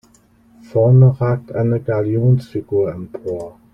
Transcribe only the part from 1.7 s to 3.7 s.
Galionsfigur empor.